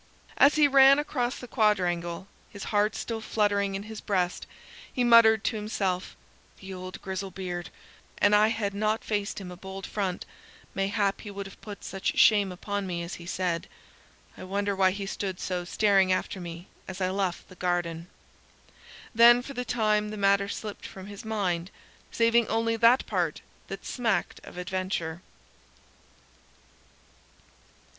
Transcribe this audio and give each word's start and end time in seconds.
As 0.37 0.55
he 0.55 0.67
ran 0.67 0.97
across 0.97 1.37
the 1.37 1.47
quadrangle, 1.47 2.27
his 2.49 2.63
heart 2.73 2.95
still 2.95 3.21
fluttering 3.21 3.75
in 3.75 3.83
his 3.83 4.01
breast, 4.01 4.47
he 4.91 5.03
muttered 5.03 5.43
to 5.43 5.55
himself, 5.57 6.15
"The 6.59 6.73
old 6.73 6.99
grizzle 7.03 7.29
beard; 7.29 7.69
an 8.17 8.33
I 8.33 8.47
had 8.47 8.73
not 8.73 9.03
faced 9.03 9.39
him 9.39 9.51
a 9.51 9.55
bold 9.55 9.85
front, 9.85 10.25
mayhap 10.73 11.21
he 11.21 11.29
would 11.29 11.45
have 11.45 11.61
put 11.61 11.83
such 11.83 12.17
shame 12.17 12.51
upon 12.51 12.87
me 12.87 13.03
as 13.03 13.13
he 13.21 13.27
said. 13.27 13.67
I 14.35 14.43
wonder 14.43 14.75
why 14.75 14.89
he 14.89 15.05
stood 15.05 15.39
so 15.39 15.65
staring 15.65 16.11
after 16.11 16.41
me 16.41 16.67
as 16.87 16.99
I 16.99 17.11
left 17.11 17.47
the 17.47 17.53
garden." 17.53 18.07
Then 19.13 19.43
for 19.43 19.53
the 19.53 19.63
time 19.63 20.09
the 20.09 20.17
matter 20.17 20.49
slipped 20.49 20.87
from 20.87 21.05
his 21.05 21.23
mind, 21.23 21.69
saving 22.11 22.47
only 22.47 22.75
that 22.75 23.05
part 23.05 23.41
that 23.67 23.85
smacked 23.85 24.41
of 24.43 24.57
adventure. 24.57 25.21